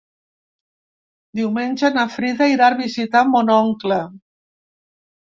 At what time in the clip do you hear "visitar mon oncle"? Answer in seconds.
2.83-4.03